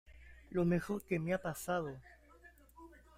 lo 0.49 0.65
mejor 0.65 1.03
que 1.03 1.19
me 1.19 1.31
ha 1.31 1.37
pasado. 1.39 1.95